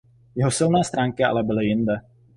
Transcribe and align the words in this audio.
Jeho 0.35 0.51
silné 0.51 0.83
stránky 0.83 1.23
ale 1.23 1.43
byly 1.43 1.65
jinde. 1.65 2.01